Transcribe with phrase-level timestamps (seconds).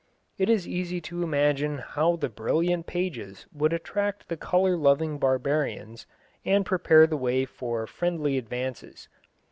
[0.39, 6.07] It is easy to imagine how the brilliant pages would attract the colour loving barbarians,
[6.43, 9.07] and prepare the way for friendly advances.